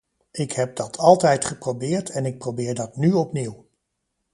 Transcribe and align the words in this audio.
Ik 0.31 0.51
heb 0.51 0.75
dat 0.75 0.97
altijd 0.97 1.45
geprobeerd 1.45 2.09
en 2.09 2.25
ik 2.25 2.37
probeer 2.37 2.75
dat 2.75 2.95
nu 2.97 3.13
opnieuw. 3.13 3.65